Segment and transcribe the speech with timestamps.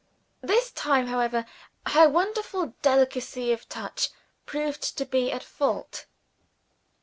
[0.41, 1.45] This time, however,
[1.85, 4.09] her wonderful delicacy of touch
[4.47, 6.07] proved to be at fault.